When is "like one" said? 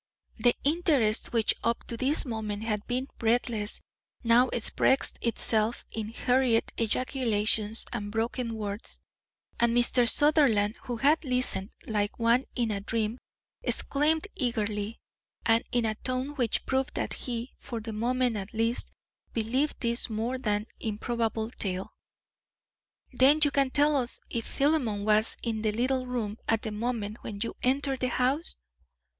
11.85-12.45